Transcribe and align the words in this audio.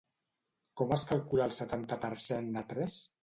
Com 0.81 0.95
es 0.95 1.03
calcula 1.11 1.45
el 1.49 1.53
setanta 1.57 1.99
per 2.07 2.11
cent 2.29 2.51
de 2.59 2.65
tres? 2.73 2.97